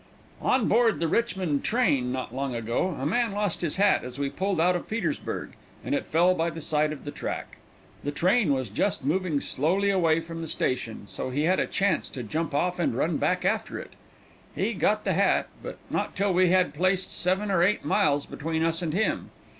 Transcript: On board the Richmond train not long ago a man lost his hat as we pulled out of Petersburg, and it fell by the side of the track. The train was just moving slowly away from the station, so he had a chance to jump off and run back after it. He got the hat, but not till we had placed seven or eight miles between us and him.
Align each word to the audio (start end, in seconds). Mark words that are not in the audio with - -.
On 0.41 0.67
board 0.67 0.99
the 0.99 1.07
Richmond 1.07 1.63
train 1.63 2.11
not 2.11 2.33
long 2.33 2.55
ago 2.55 2.87
a 2.99 3.05
man 3.05 3.33
lost 3.33 3.61
his 3.61 3.75
hat 3.75 4.03
as 4.03 4.17
we 4.17 4.31
pulled 4.31 4.59
out 4.59 4.75
of 4.75 4.87
Petersburg, 4.87 5.51
and 5.85 5.93
it 5.93 6.07
fell 6.07 6.33
by 6.33 6.49
the 6.49 6.59
side 6.59 6.91
of 6.91 7.05
the 7.05 7.11
track. 7.11 7.57
The 8.03 8.09
train 8.11 8.51
was 8.51 8.69
just 8.71 9.05
moving 9.05 9.39
slowly 9.39 9.91
away 9.91 10.19
from 10.19 10.41
the 10.41 10.47
station, 10.47 11.05
so 11.05 11.29
he 11.29 11.43
had 11.43 11.59
a 11.59 11.67
chance 11.67 12.09
to 12.17 12.23
jump 12.23 12.55
off 12.55 12.79
and 12.79 12.97
run 12.97 13.17
back 13.17 13.45
after 13.45 13.77
it. 13.77 13.91
He 14.55 14.73
got 14.73 15.03
the 15.03 15.13
hat, 15.13 15.49
but 15.61 15.77
not 15.91 16.15
till 16.15 16.33
we 16.33 16.49
had 16.49 16.73
placed 16.73 17.13
seven 17.15 17.51
or 17.51 17.61
eight 17.61 17.85
miles 17.85 18.25
between 18.25 18.63
us 18.63 18.81
and 18.81 18.93
him. 18.95 19.29